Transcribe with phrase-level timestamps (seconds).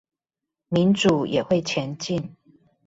[0.67, 2.35] 民主也會前進